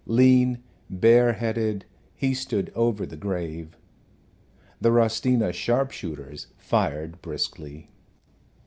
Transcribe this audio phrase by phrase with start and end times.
[0.07, 0.57] Lean,
[0.89, 3.77] bareheaded, he stood over the grave.
[4.81, 7.87] The Rostina sharpshooters fired briskly.